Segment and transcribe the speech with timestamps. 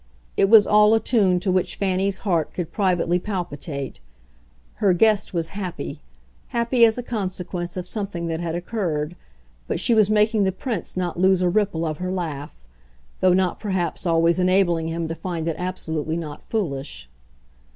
[0.35, 3.99] It was all a tune to which Fanny's heart could privately palpitate:
[4.81, 6.01] her guest was happy,
[6.47, 9.15] happy as a consequence of something that had occurred,
[9.67, 12.55] but she was making the Prince not lose a ripple of her laugh,
[13.19, 17.07] though not perhaps always enabling him to find it absolutely not foolish.